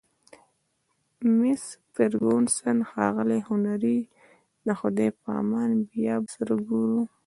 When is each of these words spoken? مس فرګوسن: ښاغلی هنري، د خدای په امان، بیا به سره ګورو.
مس 1.37 1.63
فرګوسن: 1.93 2.77
ښاغلی 2.89 3.39
هنري، 3.49 3.99
د 4.65 4.67
خدای 4.79 5.09
په 5.21 5.27
امان، 5.41 5.69
بیا 5.91 6.15
به 6.23 6.29
سره 6.35 6.53
ګورو. 6.67 7.01